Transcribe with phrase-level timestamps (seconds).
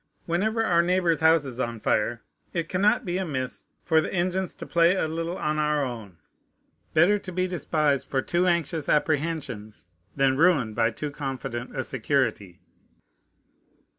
[0.25, 4.65] Whenever our neighbor's house is on fire, it cannot be amiss for the engines to
[4.65, 6.17] play a little on our own.
[6.95, 9.85] Better to be despised for too anxious apprehensions
[10.15, 12.59] than ruined by too confident a security.